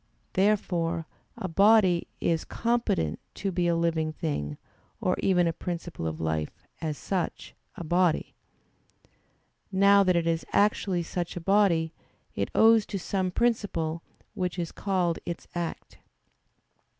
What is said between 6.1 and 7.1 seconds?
life, as